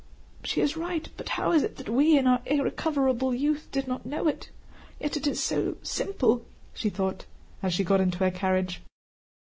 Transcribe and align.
"She 0.43 0.61
is 0.61 0.75
right, 0.75 1.07
but 1.15 1.29
how 1.29 1.51
is 1.51 1.61
it 1.61 1.75
that 1.75 1.87
we 1.87 2.17
in 2.17 2.25
our 2.25 2.41
irrecoverable 2.47 3.35
youth 3.35 3.67
did 3.71 3.87
not 3.87 4.03
know 4.03 4.27
it? 4.27 4.49
Yet 4.99 5.15
it 5.15 5.27
is 5.27 5.43
so 5.43 5.77
simple," 5.83 6.43
she 6.73 6.89
thought 6.89 7.25
as 7.61 7.71
she 7.71 7.83
got 7.83 8.01
into 8.01 8.17
her 8.17 8.31
carriage. 8.31 8.81